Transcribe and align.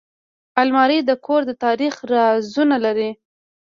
الماري 0.61 0.99
د 1.05 1.11
کور 1.25 1.41
د 1.49 1.51
تاریخ 1.65 1.93
رازونه 2.11 2.75
لري 2.85 3.09